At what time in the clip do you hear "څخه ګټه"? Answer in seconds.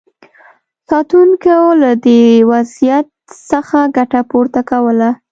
3.51-4.21